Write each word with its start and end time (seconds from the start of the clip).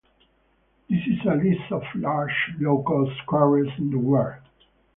This 0.89 1.01
is 1.05 1.19
a 1.27 1.35
List 1.35 1.71
of 1.71 1.83
largest 1.93 2.59
low-cost 2.59 3.21
carriers 3.29 3.71
in 3.77 3.91
the 3.91 3.99
world. 3.99 4.41